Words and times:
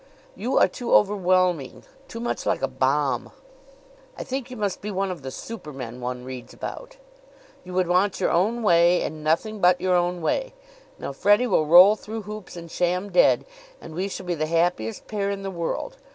"You 0.35 0.57
are 0.57 0.67
too 0.67 0.95
overwhelming 0.95 1.83
too 2.07 2.19
much 2.19 2.43
like 2.47 2.63
a 2.63 2.67
bomb. 2.67 3.31
I 4.17 4.23
think 4.23 4.49
you 4.49 4.57
must 4.57 4.81
be 4.81 4.89
one 4.89 5.11
of 5.11 5.21
the 5.21 5.29
supermen 5.29 6.01
one 6.01 6.25
reads 6.25 6.55
about. 6.55 6.97
You 7.63 7.75
would 7.75 7.85
want 7.87 8.19
your 8.19 8.31
own 8.31 8.63
way 8.63 9.03
and 9.03 9.23
nothing 9.23 9.59
but 9.61 9.79
your 9.79 9.93
own 9.93 10.23
way. 10.23 10.55
Now, 10.97 11.13
Freddie 11.13 11.45
will 11.45 11.67
roll 11.67 11.95
through 11.95 12.23
hoops 12.23 12.55
and 12.57 12.71
sham 12.71 13.11
dead, 13.11 13.45
and 13.79 13.93
we 13.93 14.07
shall 14.07 14.25
be 14.25 14.33
the 14.33 14.47
happiest 14.47 15.05
pair 15.05 15.29
in 15.29 15.43
the 15.43 15.51
world. 15.51 15.97